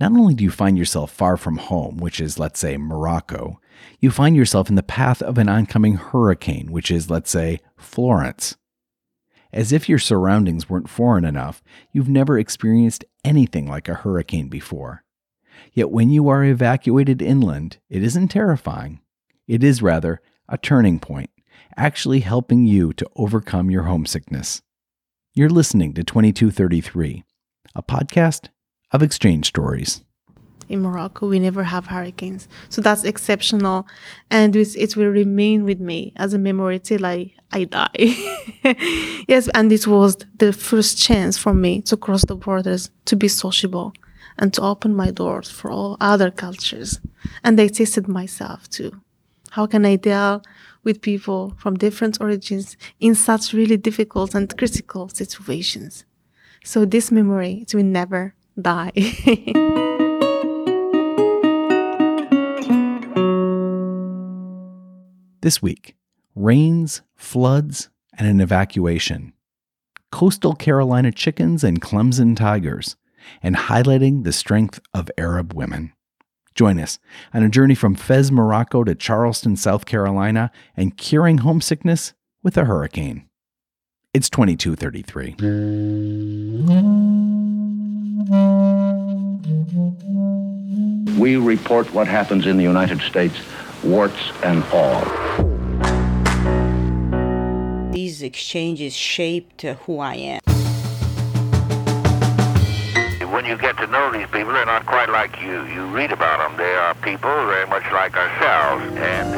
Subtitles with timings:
[0.00, 3.60] not only do you find yourself far from home, which is, let's say, Morocco,
[4.00, 8.56] you find yourself in the path of an oncoming hurricane, which is, let's say, Florence.
[9.52, 11.62] As if your surroundings weren't foreign enough,
[11.92, 15.04] you've never experienced anything like a hurricane before.
[15.72, 19.00] Yet when you are evacuated inland, it isn't terrifying.
[19.46, 21.30] It is rather a turning point,
[21.76, 24.60] actually helping you to overcome your homesickness.
[25.34, 27.24] You're listening to 2233,
[27.76, 28.48] a podcast
[28.94, 30.04] of exchange stories.
[30.68, 32.48] In Morocco, we never have hurricanes.
[32.70, 33.86] So that's exceptional.
[34.30, 37.90] And it will remain with me as a memory till I, I die.
[39.28, 43.28] yes, and it was the first chance for me to cross the borders, to be
[43.28, 43.92] sociable,
[44.38, 47.00] and to open my doors for all other cultures.
[47.42, 48.92] And I tested myself too.
[49.50, 50.42] How can I deal
[50.82, 56.04] with people from different origins in such really difficult and critical situations?
[56.64, 58.92] So this memory, it will never die.
[65.42, 65.96] this week,
[66.34, 69.32] rains, floods, and an evacuation.
[70.10, 72.96] Coastal Carolina chickens and Clemson tigers,
[73.42, 75.92] and highlighting the strength of Arab women.
[76.54, 77.00] Join us
[77.32, 82.14] on a journey from Fez, Morocco to Charleston, South Carolina, and curing homesickness
[82.44, 83.28] with a hurricane.
[84.12, 85.34] It's 2233.
[91.18, 93.36] We report what happens in the United States,
[93.84, 95.04] warts and all.
[97.92, 100.40] These exchanges shaped uh, who I am.
[103.30, 105.64] When you get to know these people, they're not quite like you.
[105.66, 106.56] You read about them.
[106.56, 108.84] They are people very much like ourselves.
[108.96, 109.34] And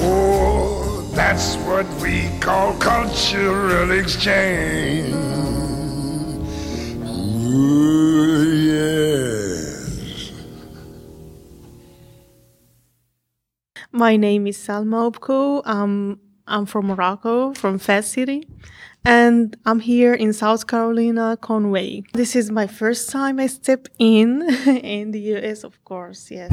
[0.00, 5.14] oh, that's what we call cultural exchange.
[7.48, 9.25] Ooh, yes.
[13.96, 15.66] My name is Salma Oubkkou.
[15.66, 18.46] Um, I'm from Morocco, from Fez City,
[19.06, 22.02] and I'm here in South Carolina, Conway.
[22.12, 26.50] This is my first time I step in in the US, of course, yes.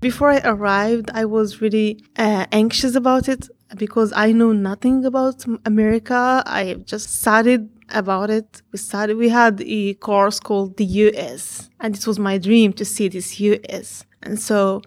[0.00, 5.44] Before I arrived, I was really uh, anxious about it because I know nothing about
[5.66, 6.42] America.
[6.46, 8.62] I have just studied about it.
[8.72, 12.84] We studied, we had a course called the US, and it was my dream to
[12.84, 14.04] see this US.
[14.22, 14.82] And so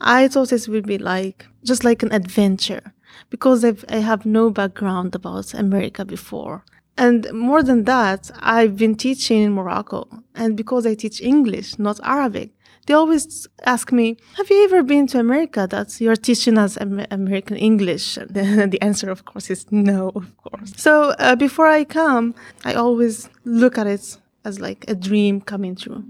[0.00, 2.92] I thought this would be like, just like an adventure
[3.30, 6.64] because I've, I have no background about America before.
[6.96, 10.06] And more than that, I've been teaching in Morocco.
[10.34, 12.52] And because I teach English, not Arabic,
[12.86, 17.56] they always ask me, Have you ever been to America that you're teaching us American
[17.56, 18.16] English?
[18.16, 18.30] And
[18.72, 20.72] the answer, of course, is no, of course.
[20.76, 22.34] So uh, before I come,
[22.64, 26.04] I always look at it as like a dream coming true.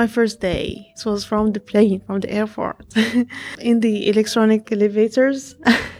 [0.00, 0.94] my first day.
[0.96, 2.86] It was from the plane, from the airport.
[3.60, 5.56] In the electronic elevators,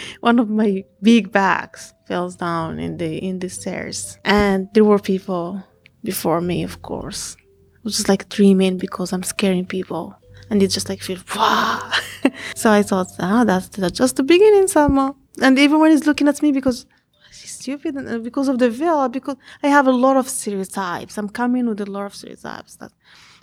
[0.20, 4.98] one of my big bags fell down in the in the stairs, and there were
[4.98, 5.62] people
[6.02, 7.36] before me, of course.
[7.40, 10.14] I was just like dreaming because I'm scaring people,
[10.50, 11.18] and it just like feel
[12.54, 15.14] so I thought, ah, that's, that's just the beginning, Salma.
[15.40, 16.86] And everyone is looking at me because
[17.32, 21.16] she's stupid, and because of the veil, because I have a lot of stereotypes.
[21.16, 22.92] I'm coming with a lot of stereotypes that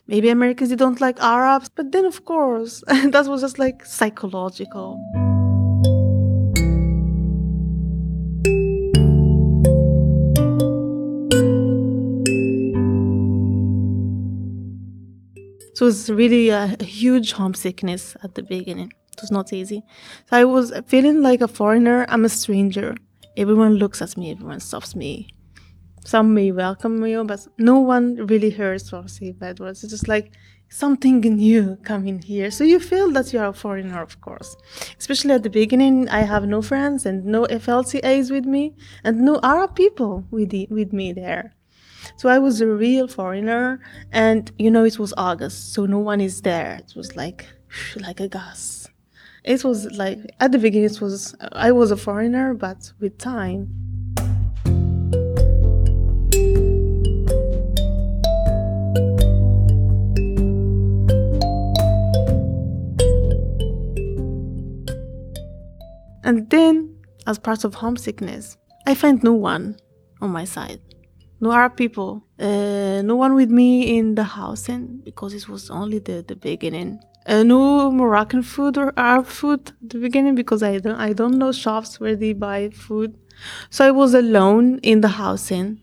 [0.07, 4.99] maybe Americans they don't like Arabs, but then of course that was just like psychological.
[15.77, 18.91] So it was really a, huge homesickness at the beginning.
[19.13, 19.83] It was not easy.
[20.27, 22.03] So I was feeling like a foreigner.
[22.09, 22.95] I'm a stranger.
[23.37, 24.31] Everyone looks at me.
[24.31, 25.29] Everyone stops me.
[26.03, 29.83] Some may welcome me, but no one really hears or say bad words.
[29.83, 30.31] It's just like
[30.69, 32.49] something new coming here.
[32.49, 34.57] So you feel that you're a foreigner, of course.
[34.97, 39.39] Especially at the beginning, I have no friends and no FLTAs with me, and no
[39.43, 41.53] Arab people with the, with me there.
[42.15, 43.79] So I was a real foreigner,
[44.11, 46.75] and you know, it was August, so no one is there.
[46.75, 47.45] It was like,
[47.97, 48.87] like a gas.
[49.43, 53.73] It was like, at the beginning, it was, I was a foreigner, but with time,
[66.27, 66.93] And then,
[67.25, 69.77] as part of homesickness, I find no one
[70.19, 70.81] on my side.
[71.39, 75.69] No Arab people, uh, no one with me in the house, and because it was
[75.69, 76.99] only the, the beginning.
[77.25, 81.37] Uh, no Moroccan food or Arab food at the beginning because I don't I don't
[81.37, 83.15] know shops where they buy food,
[83.69, 85.79] so I was alone in the house and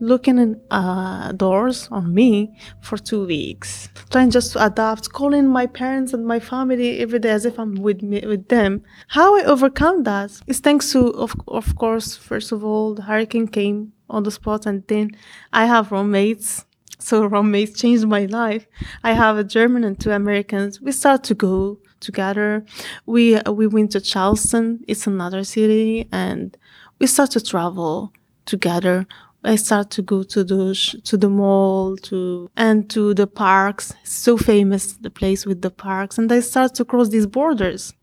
[0.00, 5.66] looking in uh, doors on me for two weeks, trying just to adapt, calling my
[5.66, 8.82] parents and my family every day as if I'm with me with them.
[9.08, 13.48] How I overcome that is thanks to of of course first of all the hurricane
[13.48, 15.10] came on the spot and then
[15.52, 16.64] I have roommates.
[16.98, 18.66] So roommates changed my life.
[19.04, 20.80] I have a German and two Americans.
[20.80, 22.64] We start to go together.
[23.06, 24.84] We we went to Charleston.
[24.88, 26.56] It's another city, and
[26.98, 28.12] we start to travel
[28.46, 29.06] together.
[29.44, 30.74] I start to go to the
[31.04, 33.94] to the mall to and to the parks.
[34.04, 37.94] So famous the place with the parks, and I start to cross these borders.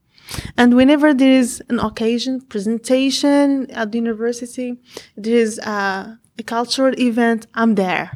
[0.58, 4.78] And whenever there is an occasion, presentation at the university,
[5.16, 8.12] there is a, a cultural event, I'm there.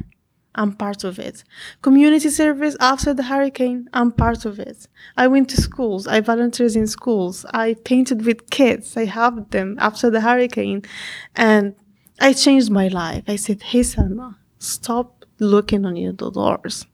[0.56, 1.44] I'm part of it.
[1.80, 4.88] Community service after the hurricane, I'm part of it.
[5.16, 9.76] I went to schools, I volunteered in schools, I painted with kids, I helped them
[9.78, 10.82] after the hurricane,
[11.36, 11.76] and
[12.20, 13.24] I changed my life.
[13.26, 16.86] I said, Hey, Salma, stop looking on your doors.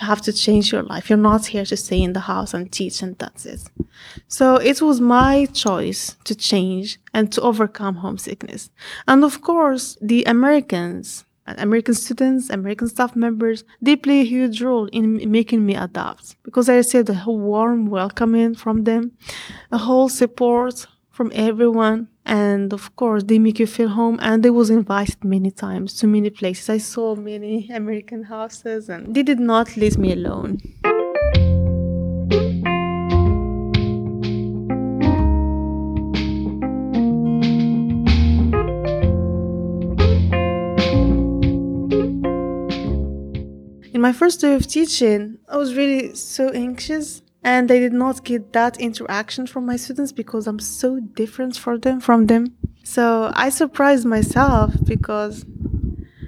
[0.00, 1.10] You have to change your life.
[1.10, 3.60] You're not here to stay in the house and teach, and that's it.
[4.28, 8.70] So it was my choice to change and to overcome homesickness.
[9.06, 14.86] And of course, the Americans, American students, American staff members, they play a huge role
[14.86, 19.12] in making me adapt because I said a warm welcoming from them,
[19.70, 22.08] a whole support from everyone.
[22.30, 24.16] And of course, they make you feel home.
[24.22, 26.70] And I was invited many times to many places.
[26.70, 30.60] I saw many American houses, and they did not leave me alone.
[43.92, 48.24] In my first day of teaching, I was really so anxious and I did not
[48.24, 52.56] get that interaction from my students because I'm so different for them from them.
[52.84, 55.44] So I surprised myself because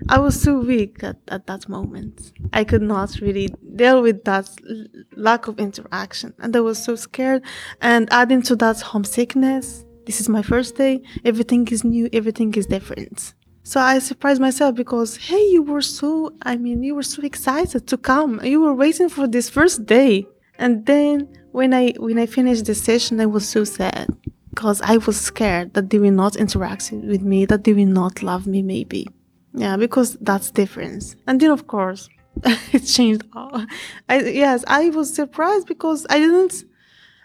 [0.09, 2.33] I was so weak at, at that moment.
[2.53, 4.87] I could not really deal with that l-
[5.17, 6.35] lack of interaction.
[6.39, 7.43] And I was so scared.
[7.81, 12.67] And adding to that homesickness, this is my first day, everything is new, everything is
[12.67, 13.35] different.
[13.65, 17.87] So I surprised myself because, hey, you were so, I mean, you were so excited
[17.87, 18.41] to come.
[18.43, 20.27] You were waiting for this first day.
[20.59, 24.09] And then when I when I finished the session, I was so sad
[24.51, 28.23] because I was scared that they will not interact with me, that they will not
[28.23, 29.09] love me, maybe.
[29.55, 31.17] Yeah, because that's difference.
[31.27, 32.09] And then of course,
[32.73, 33.25] it changed.
[33.35, 33.67] All.
[34.09, 36.65] I yes, I was surprised because I didn't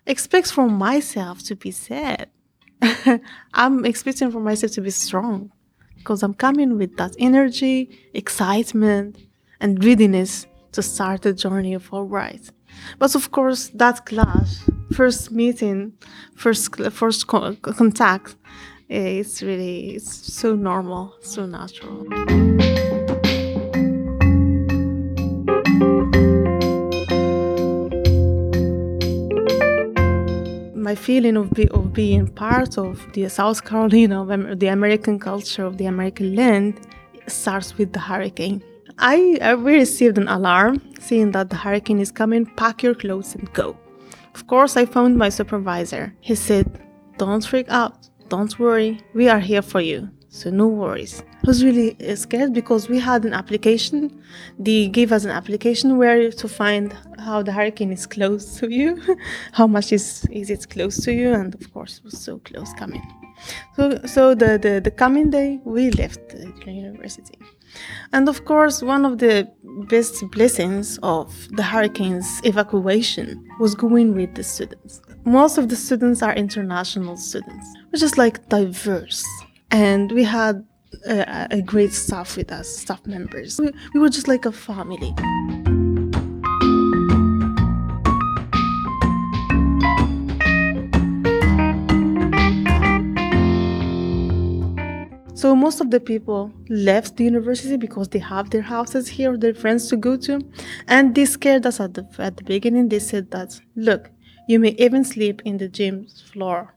[0.05, 2.29] expect from myself to be sad.
[3.53, 5.51] I'm expecting from myself to be strong
[5.97, 9.17] because I'm coming with that energy, excitement,
[9.59, 12.41] and readiness to start the journey forward.
[12.99, 15.93] But of course, that class, first meeting,
[16.35, 18.35] first first contact,
[18.89, 22.05] eh, it's really it's so normal, so natural.
[30.87, 35.65] my feeling of, be, of being part of the South Carolina, of the American culture,
[35.65, 36.79] of the American land,
[37.27, 38.63] starts with the hurricane.
[38.99, 43.51] I, we received an alarm saying that the hurricane is coming, pack your clothes and
[43.53, 43.77] go.
[44.33, 46.15] Of course, I found my supervisor.
[46.19, 46.81] He said,
[47.17, 51.23] Don't freak out, don't worry, we are here for you, so no worries.
[51.43, 54.21] I was really scared because we had an application.
[54.57, 58.99] They gave us an application where to find how the hurricane is close to you,
[59.53, 62.73] how much is, is it close to you, and of course, it was so close
[62.73, 63.03] coming.
[63.75, 67.37] So, so the, the, the coming day, we left the university.
[68.13, 69.51] And of course, one of the
[69.87, 75.01] best blessings of the hurricane's evacuation was going with the students.
[75.25, 79.25] Most of the students are international students, which is like diverse.
[79.71, 80.65] And we had
[81.05, 83.59] a, a great staff with us, staff members.
[83.59, 85.13] We, we were just like a family.
[95.37, 99.53] So most of the people left the university because they have their houses here, their
[99.53, 100.41] friends to go to,
[100.87, 102.89] and they scared us at the at the beginning.
[102.89, 104.09] They said that look,
[104.47, 106.73] you may even sleep in the gym floor,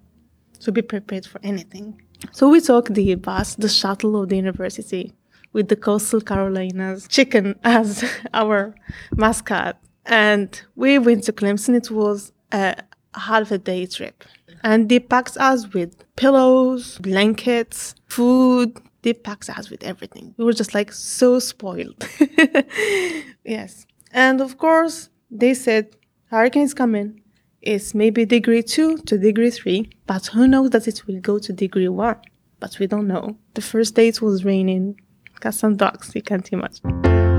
[0.58, 2.02] so be prepared for anything.
[2.32, 5.14] So we took the bus, the shuttle of the university,
[5.54, 8.74] with the coastal Carolinas chicken as our
[9.16, 11.74] mascot, and we went to Clemson.
[11.76, 12.76] It was a
[13.14, 14.24] half a day trip.
[14.62, 18.78] And they packed us with pillows, blankets, food.
[19.02, 20.34] They packed us with everything.
[20.36, 22.06] We were just like so spoiled.
[23.44, 23.86] yes.
[24.12, 25.96] And of course, they said
[26.30, 27.22] hurricanes coming.
[27.62, 31.52] It's maybe degree two to degree three, but who knows that it will go to
[31.52, 32.16] degree one?
[32.58, 33.36] But we don't know.
[33.54, 35.00] The first day it was raining.
[35.40, 37.29] Got some dogs, you can't imagine.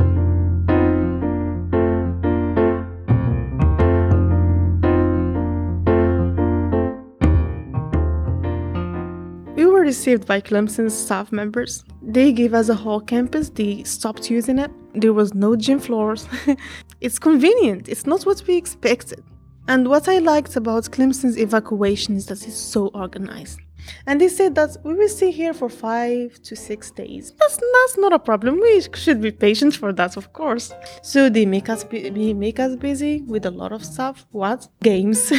[9.91, 11.83] Received by Clemson's staff members.
[12.01, 13.50] They gave us a whole campus.
[13.50, 14.71] They stopped using it.
[15.03, 16.21] There was no gym floors.
[17.05, 17.89] it's convenient.
[17.89, 19.21] It's not what we expected.
[19.67, 23.60] And what I liked about Clemson's evacuation is that it's so organized.
[24.05, 27.33] And they said that we will stay here for five to six days.
[27.39, 28.59] That's, that's not a problem.
[28.59, 30.73] We should be patient for that, of course.
[31.01, 34.25] So they make us make us busy with a lot of stuff.
[34.31, 35.31] What games?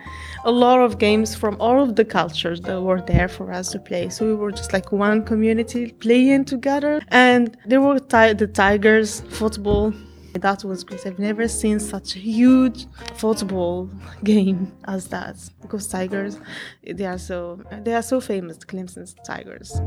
[0.44, 3.78] a lot of games from all of the cultures that were there for us to
[3.78, 4.08] play.
[4.08, 7.00] So we were just like one community playing together.
[7.08, 9.92] And there were ti- the Tigers football
[10.34, 11.06] that was great.
[11.06, 13.90] I've never seen such a huge football
[14.24, 16.38] game as that because Tigers,
[16.84, 18.58] they are so they are so famous.
[18.58, 19.80] Clemson's Tigers.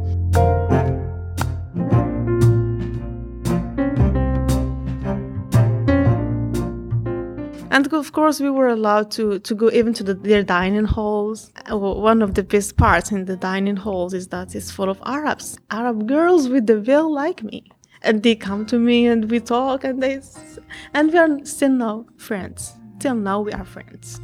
[7.73, 11.51] And of course, we were allowed to, to go even to the, their dining halls.
[11.69, 15.57] One of the best parts in the dining halls is that it's full of Arabs,
[15.71, 17.72] Arab girls with the veil like me
[18.03, 20.21] and they come to me and we talk and they
[20.93, 22.73] and we are still now friends.
[22.99, 24.19] Till now we are friends.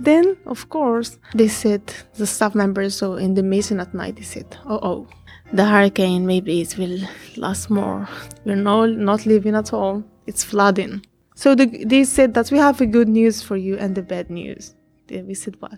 [0.00, 1.82] Then of course they said
[2.14, 5.06] the staff members so in the meeting at night they said oh oh
[5.52, 6.98] the hurricane maybe it will
[7.36, 8.08] last more.
[8.44, 10.02] We're not not leaving at all.
[10.26, 11.04] It's flooding.
[11.34, 14.28] So the, they said that we have a good news for you and the bad
[14.28, 14.74] news
[15.10, 15.74] we said what?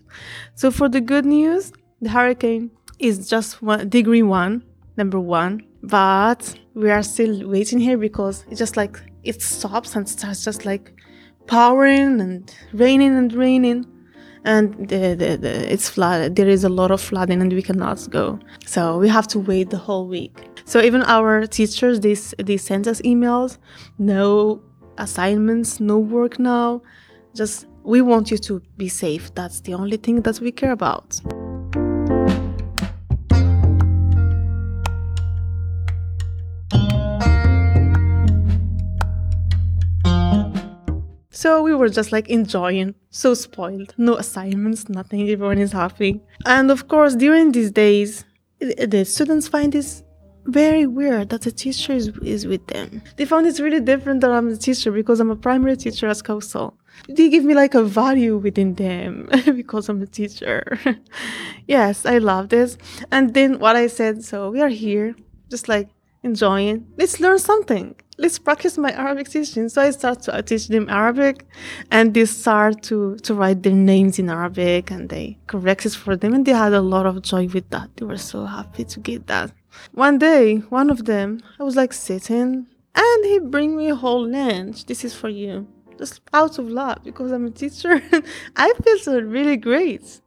[0.55, 4.63] So for the good news, the hurricane is just one degree one,
[4.97, 5.63] number one.
[5.83, 10.65] But we are still waiting here because it's just like it stops and starts just
[10.65, 10.93] like
[11.47, 13.87] powering and raining and raining.
[14.45, 16.37] And the, the, the, it's flooded.
[16.37, 18.39] There is a lot of flooding, and we cannot go.
[18.65, 20.49] So we have to wait the whole week.
[20.65, 23.59] So even our teachers, they they sent us emails.
[23.99, 24.63] No
[24.97, 26.81] assignments, no work now.
[27.35, 29.35] Just we want you to be safe.
[29.35, 31.21] That's the only thing that we care about.
[41.33, 43.95] So we were just like enjoying, so spoiled.
[43.97, 46.21] No assignments, nothing, everyone is happy.
[46.45, 48.27] And of course, during these days,
[48.59, 50.03] the students find this
[50.52, 53.02] very weird that the teacher is, is with them.
[53.16, 56.23] They found it really different that I'm a teacher because I'm a primary teacher at
[56.23, 56.76] Coastal.
[57.09, 60.78] They give me like a value within them because I'm a teacher.
[61.66, 62.76] yes, I love this.
[63.11, 65.14] And then what I said, so we are here,
[65.50, 65.88] just like
[66.23, 66.87] enjoying.
[66.99, 67.97] Let's learn something.
[68.19, 69.69] Let's practice my Arabic teaching.
[69.71, 71.47] So I start to teach them Arabic,
[71.90, 76.16] and they start to to write their names in Arabic, and they correct it for
[76.16, 77.88] them, and they had a lot of joy with that.
[77.97, 79.52] They were so happy to get that.
[79.93, 84.27] One day, one of them, I was like sitting, and he bring me a whole
[84.29, 84.87] lunch.
[84.87, 85.67] This is for you,
[85.99, 88.03] just out of love because I'm a teacher.
[88.57, 90.21] I feel so really great.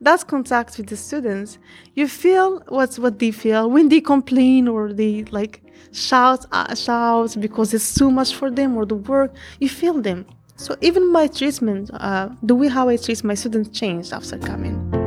[0.00, 1.58] That's contact with the students.
[1.94, 7.36] You feel what's what they feel when they complain or they like shout uh, shout
[7.38, 9.34] because it's too much for them or the work.
[9.60, 10.26] You feel them.
[10.56, 15.01] So even my treatment uh, the way how i treat my students changed after coming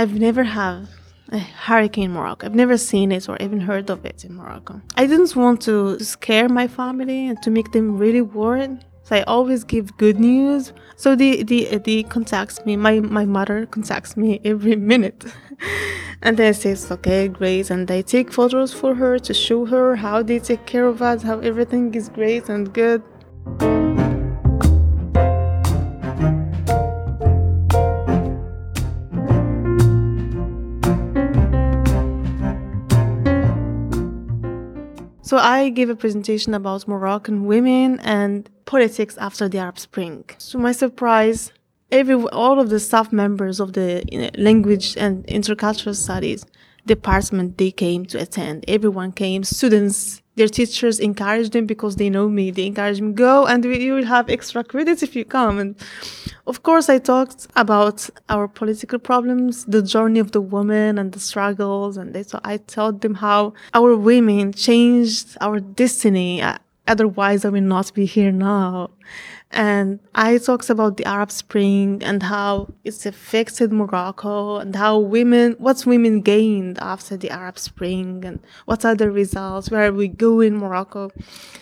[0.00, 0.88] i've never had
[1.32, 2.46] a hurricane in Morocco.
[2.46, 4.80] I've never seen it or even heard of it in Morocco.
[4.96, 8.84] I didn't want to scare my family and to make them really worried.
[9.04, 10.72] So I always give good news.
[10.96, 12.76] So they they, they contacts me.
[12.76, 15.24] My my mother contacts me every minute.
[16.22, 17.70] and then says, okay, great.
[17.70, 21.22] And I take photos for her to show her how they take care of us,
[21.22, 23.02] how everything is great and good.
[35.30, 40.24] So I gave a presentation about Moroccan women and politics after the Arab Spring.
[40.48, 41.52] To my surprise,
[41.92, 44.02] every all of the staff members of the
[44.36, 46.44] language and intercultural studies
[46.96, 48.56] department they came to attend.
[48.76, 52.50] Everyone came, students their teachers encourage them because they know me.
[52.50, 55.58] They encourage me, go and we, you will have extra credits if you come.
[55.58, 55.74] And
[56.46, 61.20] of course, I talked about our political problems, the journey of the woman and the
[61.20, 61.98] struggles.
[61.98, 66.40] And they, so I told them how our women changed our destiny.
[66.40, 66.56] Uh,
[66.90, 68.90] Otherwise, I will not be here now.
[69.52, 75.54] And I talks about the Arab Spring and how it's affected Morocco and how women,
[75.58, 80.08] what's women gained after the Arab Spring and what are the results, where are we
[80.08, 81.12] go in Morocco.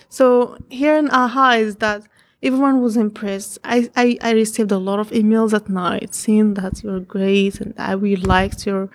[0.09, 2.09] So here in AHA is that
[2.43, 3.59] everyone was impressed.
[3.65, 7.75] I, I, I received a lot of emails at night saying that you're great and
[7.77, 8.89] I really liked your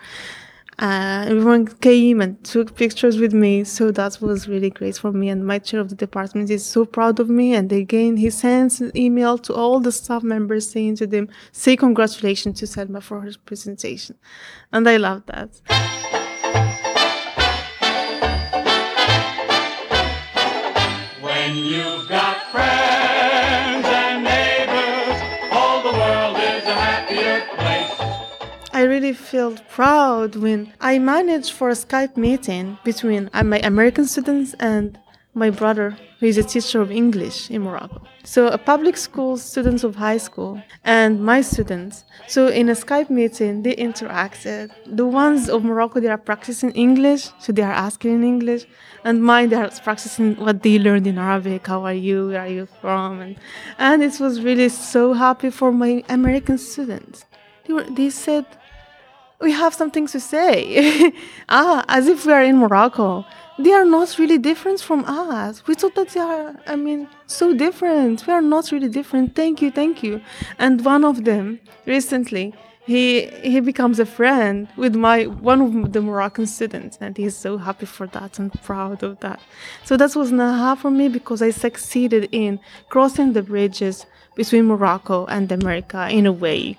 [0.79, 5.29] uh, everyone came and took pictures with me, so that was really great for me.
[5.29, 7.53] And my chair of the department is so proud of me.
[7.53, 11.75] And again, he sends an email to all the staff members saying to them, "Say
[11.75, 14.15] congratulations to Salma for her presentation,"
[14.71, 15.61] and I love that.
[21.21, 22.82] When you've got friends
[29.33, 34.99] feel proud when I managed for a Skype meeting between uh, my American students and
[35.33, 38.03] my brother, who is a teacher of English in Morocco.
[38.23, 42.03] So, a public school students of high school and my students.
[42.27, 44.69] So, in a Skype meeting, they interacted.
[44.85, 48.67] The ones of Morocco, they are practicing English, so they are asking in English,
[49.03, 51.65] and mine, they are practicing what they learned in Arabic.
[51.65, 52.27] How are you?
[52.27, 53.19] Where are you from?
[53.19, 53.35] And,
[53.79, 57.25] and it was really so happy for my American students.
[57.65, 58.45] They, were, they said,
[59.43, 61.11] we have some things to say.
[61.49, 63.25] ah, as if we are in Morocco.
[63.59, 65.67] They are not really different from us.
[65.67, 68.25] We thought that they are, I mean, so different.
[68.25, 69.35] We are not really different.
[69.35, 70.21] Thank you, thank you.
[70.57, 76.01] And one of them recently, he he becomes a friend with my one of the
[76.01, 79.39] Moroccan students, and he's so happy for that and proud of that.
[79.85, 82.59] So that was Naha for me because I succeeded in
[82.89, 86.77] crossing the bridges between Morocco and America in a way.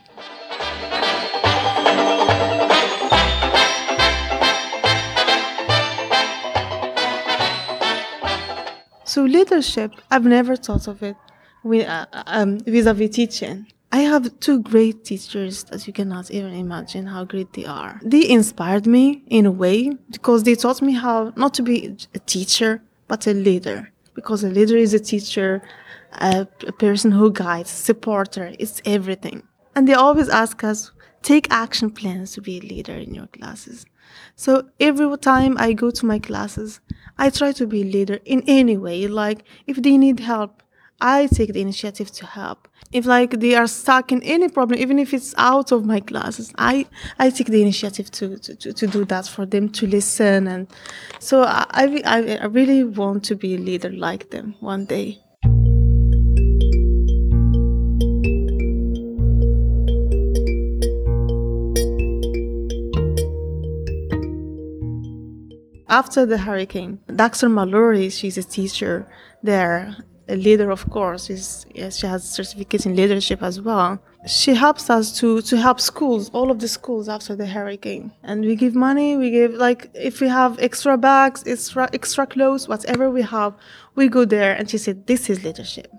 [9.14, 11.14] So leadership, I've never thought of it
[11.62, 13.66] with, uh, um, vis-a-vis teaching.
[13.92, 18.00] I have two great teachers that you cannot even imagine how great they are.
[18.03, 22.18] They inspired me in a way because they taught me how not to be a
[22.18, 23.92] teacher, but a leader.
[24.14, 25.62] Because a leader is a teacher,
[26.14, 29.44] a, a person who guides, supporter, it's everything.
[29.77, 30.90] And they always ask us,
[31.22, 33.87] take action plans to be a leader in your classes.
[34.35, 36.81] So every time I go to my classes,
[37.18, 39.07] I try to be a leader in any way.
[39.07, 40.62] Like if they need help,
[41.00, 42.68] I take the initiative to help.
[42.92, 46.53] If like they are stuck in any problem, even if it's out of my classes,
[46.57, 46.87] I,
[47.18, 50.46] I take the initiative to, to, to, do that for them to listen.
[50.46, 50.68] And
[51.18, 55.23] so I, I, I really want to be a leader like them one day.
[65.94, 67.48] After the hurricane, Dr.
[67.48, 69.07] Mallory, she's a teacher
[69.44, 69.94] there,
[70.28, 71.26] a leader, of course.
[71.26, 74.02] She's, she has certificates in leadership as well.
[74.26, 78.11] She helps us to, to help schools, all of the schools after the hurricane.
[78.24, 82.66] And we give money, we give, like, if we have extra bags, extra, extra clothes,
[82.66, 83.54] whatever we have,
[83.94, 84.52] we go there.
[84.57, 85.92] And she said, This is leadership.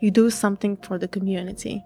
[0.00, 1.82] You do something for the community.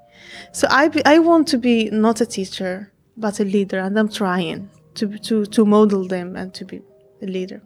[0.53, 4.11] So I, be, I want to be not a teacher, but a leader, and I'm
[4.11, 6.83] trying to, to, to model them and to be
[7.23, 7.63] a leader.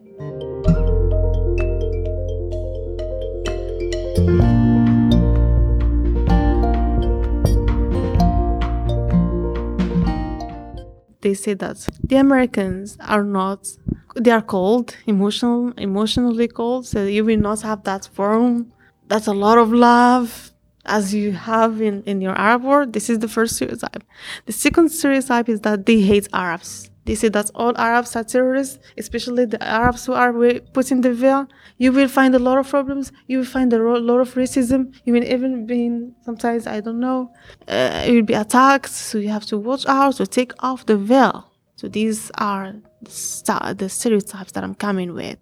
[11.23, 13.69] They say that the Americans are not
[14.17, 18.73] they are cold, emotional emotionally cold, so you will not have that warm
[19.11, 20.53] that's a lot of love
[20.87, 22.93] as you have in, in your Arab world.
[22.93, 24.05] This is the first stereotype.
[24.47, 26.91] The second stereotype is that they hate Arabs.
[27.11, 30.33] They say that all Arabs are terrorists, especially the Arabs who are
[30.73, 31.49] put in the veil.
[31.77, 33.11] You will find a lot of problems.
[33.27, 34.95] You will find a lot of racism.
[35.05, 35.81] You will even be
[36.25, 37.33] sometimes I don't know.
[37.67, 40.97] Uh, you will be attacked, so you have to watch out to take off the
[40.97, 41.51] veil.
[41.75, 45.39] So these are the stereotypes that I'm coming with.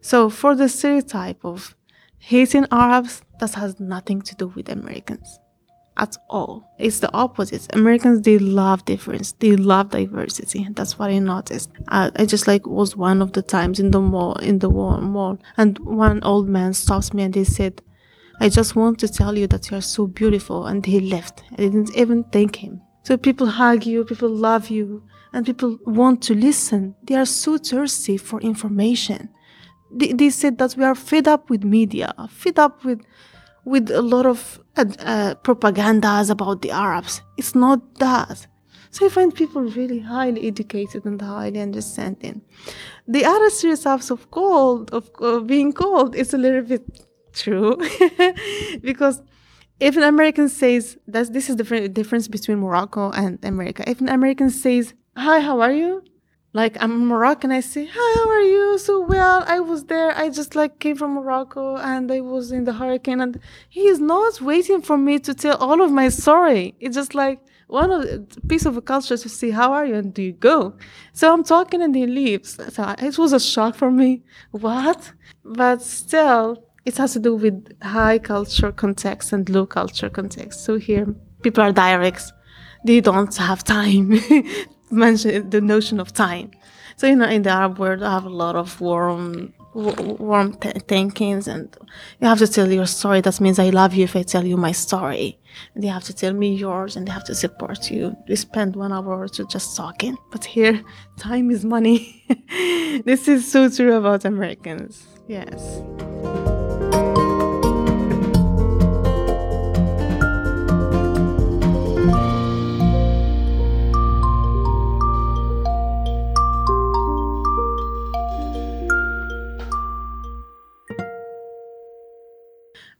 [0.00, 1.76] So for the stereotype of
[2.16, 5.38] hating Arabs, that has nothing to do with Americans
[5.96, 6.74] at all.
[6.78, 7.66] It's the opposite.
[7.74, 9.32] Americans they love difference.
[9.32, 10.66] They love diversity.
[10.72, 11.70] That's what I noticed.
[11.88, 15.38] I, I just like was one of the times in the mall in the mall,
[15.56, 17.82] and one old man stops me and he said,
[18.40, 21.42] "I just want to tell you that you are so beautiful." And he left.
[21.52, 22.80] I didn't even thank him.
[23.02, 25.02] So people hug you, people love you,
[25.32, 26.94] and people want to listen.
[27.04, 29.28] They are so thirsty for information
[29.94, 33.00] they, they said that we are fed up with media, fed up with
[33.64, 37.22] with a lot of uh, propagandas about the Arabs.
[37.36, 38.46] It's not that.
[38.90, 42.42] So I find people really highly educated and highly understanding.
[43.08, 46.84] The other serious types of cold, of uh, being cold, is a little bit
[47.32, 47.76] true,
[48.82, 49.20] because
[49.80, 53.82] if an American says that this is the difference between Morocco and America.
[53.88, 56.04] If an American says, "Hi, how are you?"
[56.54, 60.16] Like I'm Moroccan, I say, "Hi, how are you?" So well, I was there.
[60.16, 63.98] I just like came from Morocco and I was in the hurricane, and he is
[63.98, 66.76] not waiting for me to tell all of my story.
[66.78, 69.96] It's just like one of the piece of a culture to see how are you
[69.96, 70.74] and do you go.
[71.12, 72.56] So I'm talking and he leaves.
[72.72, 74.22] So it was a shock for me.
[74.52, 75.12] What?
[75.44, 80.64] But still, it has to do with high culture context and low culture context.
[80.64, 81.06] So here,
[81.42, 82.32] people are directs.
[82.84, 84.20] They don't have time.
[84.94, 86.50] Mention the notion of time.
[86.96, 90.76] So you know, in the Arab world, I have a lot of warm, warm th-
[90.86, 91.76] thinkings, and
[92.20, 93.20] you have to tell your story.
[93.20, 95.38] That means I love you if I tell you my story.
[95.74, 98.16] And they have to tell me yours, and they have to support you.
[98.28, 100.82] We spend one hour or two just talking, but here,
[101.18, 102.24] time is money.
[103.04, 105.04] this is so true about Americans.
[105.26, 105.82] Yes.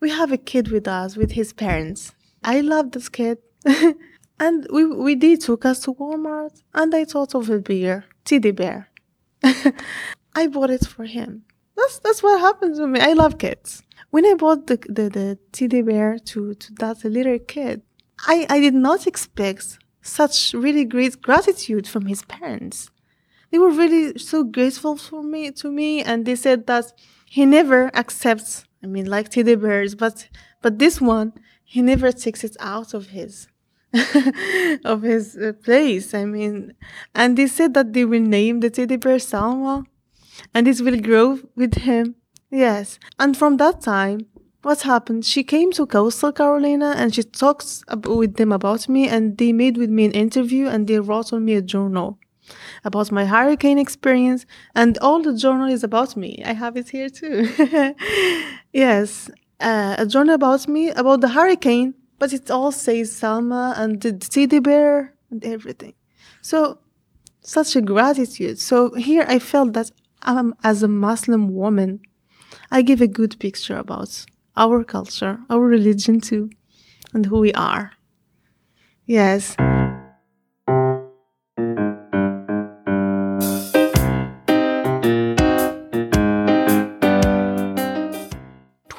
[0.05, 2.14] We have a kid with us with his parents.
[2.43, 3.38] I love this kid.
[4.45, 8.53] And we we did took us to walmart and i thought of a beer teddy
[8.61, 8.79] bear.
[10.40, 11.31] I bought it for him.
[11.77, 12.99] That's that's what happens to me.
[13.11, 13.69] I love kids.
[14.14, 17.77] When i bought the the, the teddy bear to to that little kid
[18.35, 19.67] i i did not expect
[20.19, 22.77] such really great gratitude from his parents.
[23.51, 26.87] They were really so grateful for me to me and they said that
[27.37, 28.53] he never accepts
[28.85, 30.29] i mean like teddy bears but
[30.62, 31.33] but this one
[31.64, 33.49] he never takes it out of his
[34.85, 36.14] of his uh, place.
[36.14, 36.75] I mean
[37.14, 39.85] and they said that they will name the teddy bear salma
[40.53, 42.16] and this will grow with him.
[42.51, 42.99] Yes.
[43.18, 44.27] And from that time
[44.62, 45.25] what happened?
[45.27, 49.53] She came to coastal carolina and she talks ab- with them about me and they
[49.53, 52.18] made with me an interview and they wrote on me a journal
[52.85, 56.43] about my hurricane experience and all the journal is about me.
[56.45, 57.49] I have it here too.
[58.73, 59.31] Yes
[59.61, 64.13] uh, a journal about me about the hurricane but it all says salma and the
[64.13, 65.95] teddy bear and everything.
[66.43, 66.79] So
[67.41, 68.59] such a gratitude.
[68.59, 69.91] So here i felt that
[70.23, 72.01] I'm, as a muslim woman
[72.71, 74.25] i give a good picture about
[74.57, 76.51] our culture our religion too
[77.13, 77.93] and who we are.
[79.07, 79.57] Yes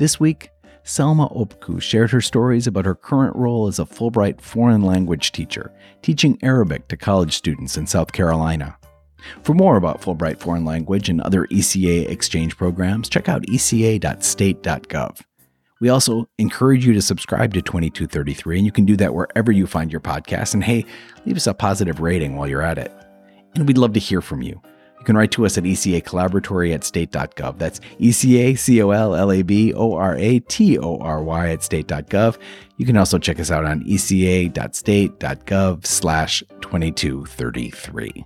[0.00, 0.48] This week,
[0.82, 5.74] Salma Oubkkou shared her stories about her current role as a Fulbright foreign language teacher,
[6.00, 8.78] teaching Arabic to college students in South Carolina.
[9.42, 15.20] For more about Fulbright Foreign Language and other ECA exchange programs, check out eca.state.gov.
[15.82, 19.66] We also encourage you to subscribe to 2233, and you can do that wherever you
[19.66, 20.54] find your podcast.
[20.54, 20.86] And hey,
[21.26, 22.90] leave us a positive rating while you're at it.
[23.54, 24.62] And we'd love to hear from you.
[25.00, 27.56] You can write to us at ECA Collaboratory at state.gov.
[27.56, 31.48] That's ECA C O L L A B O R A T O R Y
[31.48, 32.36] at state.gov.
[32.76, 38.24] You can also check us out on eca.state.gov slash 2233.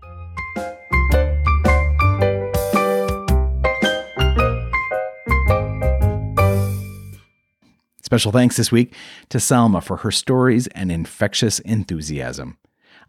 [8.02, 8.92] Special thanks this week
[9.28, 12.58] to Salma for her stories and infectious enthusiasm.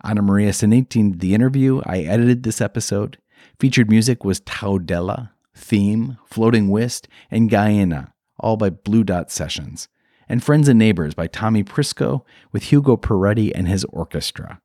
[0.03, 1.81] Anna Maria Sanitin did the interview.
[1.83, 3.17] I edited this episode.
[3.59, 9.87] Featured music was Taudella, Theme, Floating Whist, and Guyana, all by Blue Dot Sessions.
[10.27, 14.59] And Friends and Neighbors by Tommy Prisco with Hugo Peretti and his orchestra.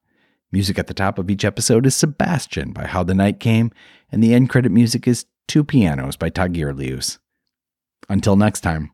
[0.50, 3.70] Music at the top of each episode is Sebastian by How the Night Came,
[4.10, 7.18] and the end credit music is Two Pianos by Tagirijus.
[8.08, 8.90] Until next time.